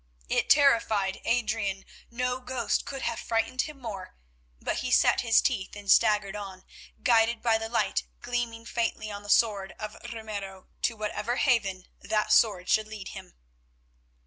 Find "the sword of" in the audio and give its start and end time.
9.21-9.93